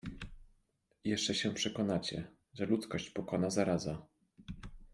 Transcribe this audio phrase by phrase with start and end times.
[1.03, 4.05] Jeszcze się przekonacie, że ludzkość pokona zaraza.